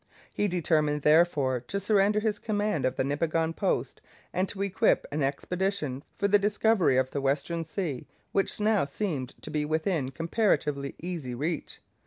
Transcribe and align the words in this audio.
He 0.33 0.47
determined, 0.47 1.03
therefore, 1.03 1.59
to 1.59 1.79
surrender 1.79 2.19
his 2.21 2.39
command 2.39 2.85
of 2.85 2.95
the 2.95 3.03
Nipigon 3.03 3.53
post 3.55 4.01
and 4.33 4.49
to 4.49 4.63
equip 4.63 5.05
an 5.11 5.21
expedition 5.21 6.03
for 6.17 6.27
the 6.27 6.39
discovery 6.39 6.97
of 6.97 7.11
the 7.11 7.21
Western 7.21 7.63
Sea, 7.63 8.07
which 8.31 8.59
now 8.59 8.85
seemed 8.85 9.35
to 9.43 9.51
be 9.51 9.63
within 9.63 10.09
comparatively 10.09 10.95
easy 10.99 11.35
reach. 11.35 11.81